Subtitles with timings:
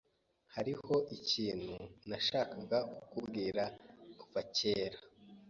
[0.55, 1.73] Hariho ikintu
[2.09, 3.63] nashakaga kukubwira
[4.19, 4.99] kuva kera.